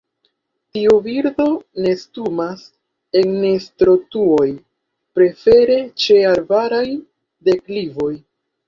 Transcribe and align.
Tiu 0.77 0.95
birdo 1.07 1.45
nestumas 1.87 2.65
en 3.21 3.37
nestotruoj, 3.45 4.49
prefere 5.21 5.81
ĉe 6.07 6.21
arbaraj 6.35 6.87
deklivoj. 7.53 8.15